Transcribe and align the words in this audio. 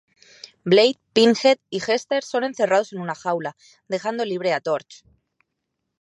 Blade, 0.63 0.99
Pinhead 1.13 1.59
y 1.69 1.79
Jester, 1.79 2.23
son 2.23 2.43
encerrados 2.43 2.91
en 2.91 3.01
una 3.01 3.13
jaula, 3.13 3.55
dejando 3.87 4.25
libre 4.25 4.51
a 4.51 4.59
Torch. 4.59 5.03